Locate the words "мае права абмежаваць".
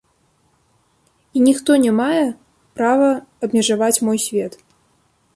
1.99-4.01